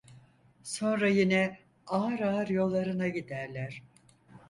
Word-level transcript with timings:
Sonra 0.63 1.07
yine 1.09 1.59
ağır 1.87 2.19
ağır 2.19 2.47
yollarına 2.47 3.07
giderler. 3.07 3.81